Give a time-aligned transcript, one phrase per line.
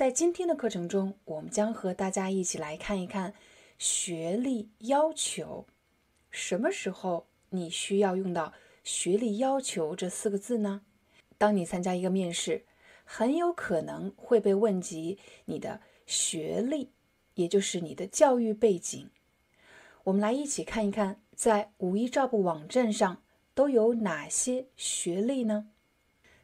[0.00, 3.34] 在今天的课程中，我们将和大家一起来看一看
[3.76, 5.66] 学历要求。
[6.30, 10.80] 什么时候你需要用到“学历要求”这四个字呢？
[11.36, 12.64] 当你参加一个面试，
[13.04, 16.92] 很有可能会被问及你的学历，
[17.34, 19.10] 也就是你的教育背景。
[20.04, 25.68] 我们来一起看一看，在五一招部网站上都有哪些学历呢？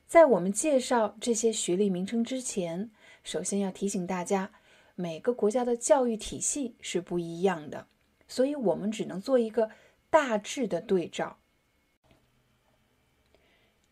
[0.07, 2.91] 在我们介绍这些学历名称之前，
[3.27, 4.53] 首先要提醒大家，
[4.95, 7.89] 每个国家的教育体系是不一样的，
[8.29, 9.69] 所以我们只能做一个
[10.09, 11.41] 大致的对照。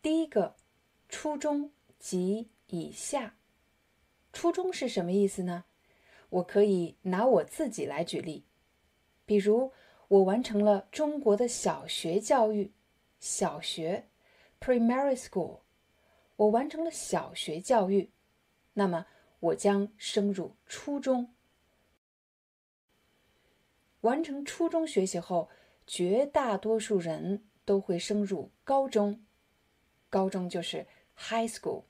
[0.00, 0.54] 第一个，
[1.08, 3.34] 初中及以下。
[4.32, 5.64] 初中是什么意思呢？
[6.28, 8.44] 我可以拿我自己来举例，
[9.26, 9.72] 比如
[10.06, 12.72] 我完成了中国的小学教育，
[13.18, 14.06] 小学
[14.60, 15.62] （primary school），
[16.36, 18.12] 我完成了小学教育，
[18.74, 19.06] 那么。
[19.44, 21.34] 我将升入初中。
[24.00, 25.50] 完成初中学习后，
[25.86, 29.22] 绝大多数人都会升入高中，
[30.08, 31.84] 高中就是 high school。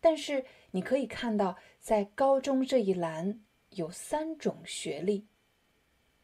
[0.00, 5.26] 但是你可以看到，在高中这一栏有三种学历：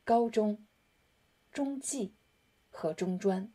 [0.05, 0.65] 高中、
[1.53, 2.15] 中技
[2.71, 3.53] 和中专。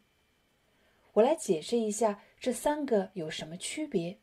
[1.14, 4.20] 我来解释一下这三个有什么区别。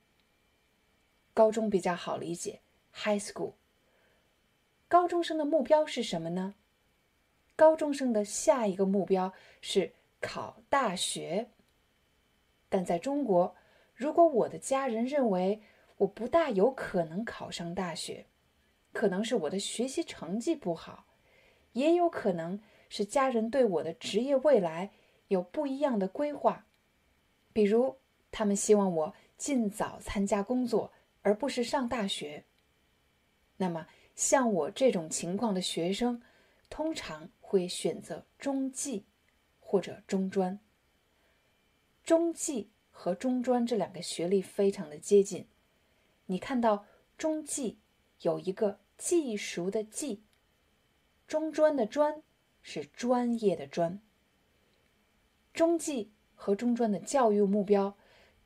[1.37, 2.63] 高中比较好理解
[2.95, 3.53] ，high school。
[4.89, 6.55] 高中生的目标是什么呢？
[7.55, 11.51] 高中生的下一个目标是考大学。
[12.71, 13.55] 但在中国，
[13.95, 15.61] 如果我的家人认为
[15.99, 18.25] 我不大有可能考上大学，
[18.95, 21.05] 可能是我的学习成绩不好，
[21.73, 22.59] 也有可能
[22.89, 24.91] 是家人对我的职业未来
[25.29, 26.65] 有不一样的规划，
[27.53, 27.99] 比如
[28.31, 30.91] 他们希望我尽早参加工作。
[31.27, 32.45] 而不是上大学。
[33.57, 36.23] 那么，像我这种情况的学生，
[36.71, 39.07] 通常会选择中技
[39.59, 40.61] 或者中专。
[42.05, 45.49] 中技和中专这两个学历非常的接近。
[46.27, 46.87] 你看到
[47.19, 47.81] 中技
[48.21, 50.23] 有一个技术的技，
[51.27, 52.23] 中专的专
[52.63, 54.01] 是专业的专。
[55.53, 57.97] 中技和中专的教育目标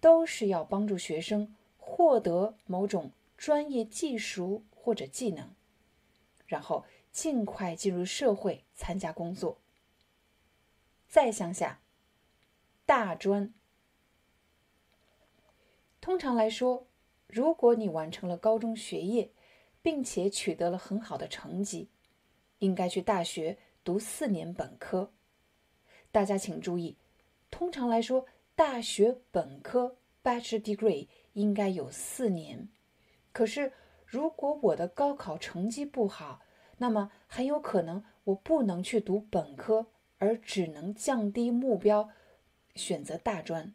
[0.00, 1.54] 都是要帮助学生。
[2.00, 5.54] 获得某种专业技术或者技能，
[6.46, 9.60] 然后尽快进入社会参加工作。
[11.06, 11.82] 再向下，
[12.86, 13.52] 大专。
[16.00, 16.86] 通常来说，
[17.26, 19.30] 如果你完成了高中学业，
[19.82, 21.90] 并且取得了很好的成绩，
[22.60, 25.12] 应该去大学读四年本科。
[26.10, 26.96] 大家请注意，
[27.50, 31.06] 通常来说，大学本科 （Bachelor Degree）。
[31.32, 32.68] 应该有四年，
[33.32, 33.72] 可是
[34.04, 36.42] 如果我的高考成绩不好，
[36.78, 39.86] 那么很有可能我不能去读本科，
[40.18, 42.10] 而只能降低目标，
[42.74, 43.74] 选择大专。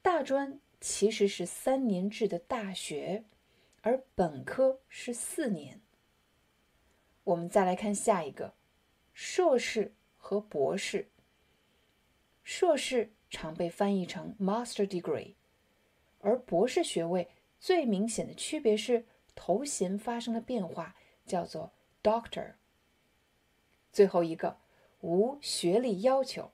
[0.00, 3.24] 大专其实是三年制的大学，
[3.82, 5.80] 而本科是四年。
[7.24, 8.54] 我们再来看下一个，
[9.12, 11.10] 硕士和博士。
[12.42, 15.34] 硕士常被翻译成 master degree。
[16.20, 22.54] 而博士学位最明显的区别是头衔发生了变化，叫做 Doctor。
[23.92, 24.58] 最后一个
[25.00, 26.50] 无学历要求。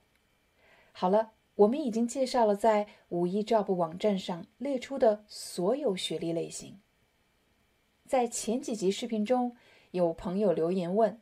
[0.91, 6.79] 好了，我们已经介绍了在五一 Job 网站上列出的所有学历类型。
[8.05, 9.57] 在前几集视频中，
[9.91, 11.19] 有朋友留言问：“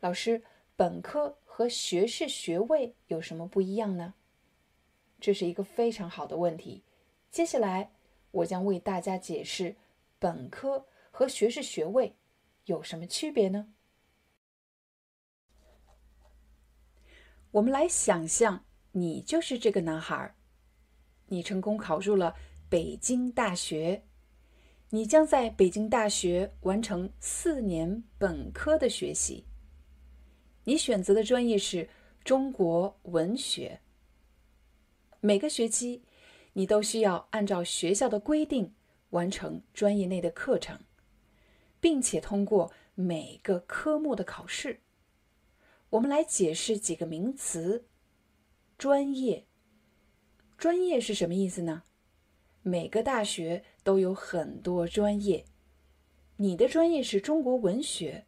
[0.00, 0.42] 老师，
[0.74, 4.14] 本科和学士学位有什么不一样呢？”
[5.20, 6.82] 这是一个非常好的问题。
[7.30, 7.92] 接下来，
[8.30, 9.76] 我将为大家解释
[10.18, 12.16] 本科和学士学位
[12.64, 13.72] 有什么区别呢？
[17.52, 20.34] 我们来想象，你就是这个男孩儿，
[21.26, 22.34] 你成功考入了
[22.68, 24.04] 北京大学，
[24.90, 29.44] 你将在北京大学完成四年本科的学习。
[30.64, 31.88] 你选择的专业是
[32.24, 33.80] 中国文学，
[35.20, 36.02] 每个学期。
[36.54, 38.74] 你都需要按照学校的规定
[39.10, 40.80] 完成专业内的课程，
[41.80, 44.80] 并且通过每个科目的考试。
[45.90, 47.86] 我们来解释几个名词：
[48.76, 49.46] 专业。
[50.56, 51.84] 专业是什么意思呢？
[52.62, 55.44] 每个大学都有很多专业。
[56.36, 58.26] 你的专业是中国文学，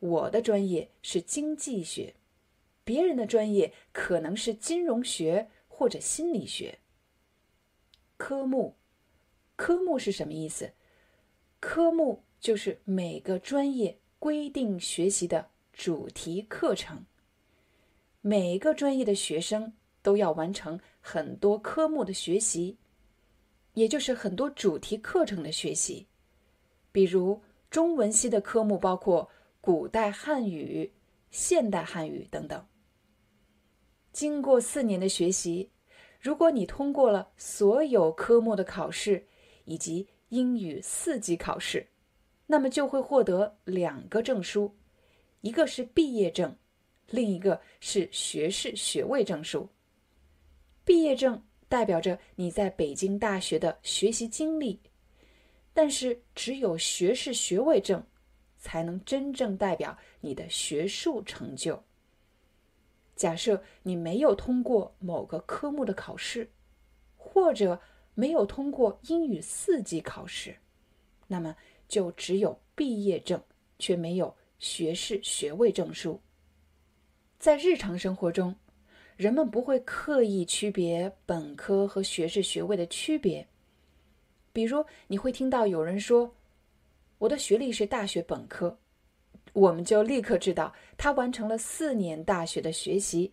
[0.00, 2.16] 我的专业是经济学，
[2.84, 6.80] 别人的专业可能是金融学或者心理学。
[8.20, 8.76] 科目，
[9.56, 10.74] 科目是什么意思？
[11.58, 17.06] 科目就是每个专业规定学习的主题课程。
[18.20, 19.72] 每个专业的学生
[20.02, 22.76] 都要完成很多科目的学习，
[23.72, 26.06] 也就是很多主题课程的学习。
[26.92, 27.40] 比如
[27.70, 29.30] 中文系的科目包括
[29.62, 30.92] 古代汉语、
[31.30, 32.66] 现代汉语等等。
[34.12, 35.70] 经过四年的学习。
[36.20, 39.26] 如果你通过了所有科目的考试
[39.64, 41.86] 以及英语四级考试，
[42.46, 44.76] 那么就会获得两个证书，
[45.40, 46.54] 一个是毕业证，
[47.08, 49.66] 另一个是学士学位证书。
[50.84, 54.78] 毕业证代表着你在北京大学的学习经历，
[55.72, 58.04] 但是只有学士学位证
[58.58, 61.82] 才能真正代表你的学术成就。
[63.20, 66.50] 假设你没有通过某个科目的考试，
[67.18, 67.78] 或者
[68.14, 70.56] 没有通过英语四级考试，
[71.26, 71.54] 那么
[71.86, 73.38] 就只有毕业证，
[73.78, 76.18] 却没有学士学位证书。
[77.38, 78.56] 在日常生活中，
[79.18, 83.46] 人们不会刻意区别本科和学士学位的区别。
[84.50, 86.34] 比如，你会听到有人说
[87.18, 88.78] ：“我的学历是大学本科。”
[89.52, 93.32] 我们就立刻知道他完成了四年大学的学习，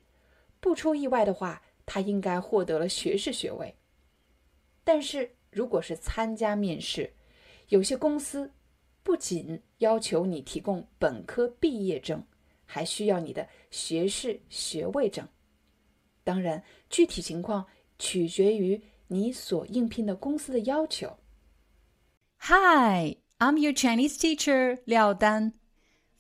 [0.60, 3.76] 不出意外的话，他应该获得了学士学位。
[4.84, 7.14] 但是，如果是参加面试，
[7.70, 8.52] 有些公司
[9.04, 12.24] 不仅要求你提供本科毕业证，
[12.66, 15.28] 还需要你的学士学位证。
[16.24, 17.66] 当然，具体情况
[18.00, 21.18] 取决于你所应聘的公司的要求。
[22.40, 25.54] Hi, I'm your Chinese teacher, Liao Dan.